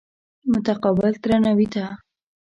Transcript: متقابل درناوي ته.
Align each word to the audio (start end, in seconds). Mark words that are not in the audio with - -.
متقابل 0.51 1.11
درناوي 1.23 1.67
ته. 1.73 1.83